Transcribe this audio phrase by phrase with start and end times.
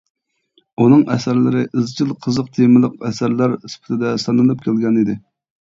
[0.85, 5.21] ئۇنىڭ ئەسەرلىرى ئىزچىل قىزىق تېمىلىق ئەسەرلەر سۈپىتىدە سانىلىپ كەلگەنىدى.